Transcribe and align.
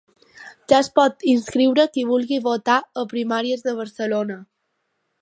Ja 0.71 0.79
es 0.83 0.89
pot 0.99 1.25
inscriure 1.33 1.87
qui 1.97 2.07
vulgui 2.13 2.41
votar 2.49 2.81
a 3.03 3.07
Primàries 3.15 3.67
de 3.71 3.79
Barcelona 3.83 4.43